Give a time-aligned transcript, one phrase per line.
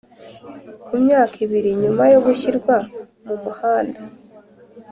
[0.85, 2.75] ku myaka ibiri nyuma yo gushyirwa
[3.25, 4.01] mu muhanda.